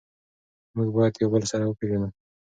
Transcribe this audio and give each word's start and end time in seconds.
موږ 0.75 0.87
باید 0.95 1.13
یو 1.21 1.29
بل 1.33 1.43
سره 1.51 1.63
وپیژنو. 1.65 2.09